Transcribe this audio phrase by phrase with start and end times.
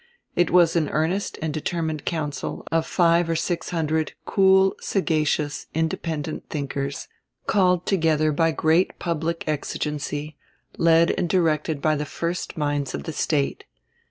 [0.35, 6.49] It was an earnest and determined council of five or six hundred cool, sagacious, independent
[6.49, 7.07] thinkers,
[7.45, 10.37] called together by a great public exigency,
[10.75, 13.65] led and directed by the first minds of the State.